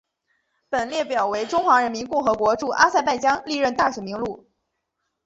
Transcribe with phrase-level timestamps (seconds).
[0.67, 4.47] 本列表为中华人民共和国驻阿塞拜疆历任大使名录。